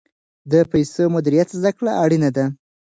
د 0.51 0.53
پیسو 0.71 1.03
مدیریت 1.15 1.49
زده 1.57 1.71
کړه 1.77 1.91
اړینه 2.03 2.29
ده. 2.35 2.45